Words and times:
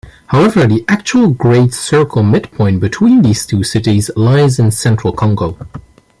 However, 0.25 0.65
the 0.65 0.83
actual 0.87 1.29
great 1.29 1.75
circle 1.75 2.23
midpoint 2.23 2.79
between 2.79 3.21
these 3.21 3.45
two 3.45 3.63
cities 3.63 4.09
lies 4.15 4.57
in 4.57 4.71
central 4.71 5.13
Congo. 5.13 5.63